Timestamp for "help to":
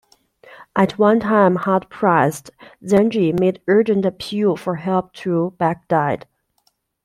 4.77-5.51